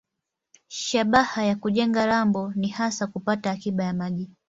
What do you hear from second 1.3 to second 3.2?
ya kujenga lambo ni hasa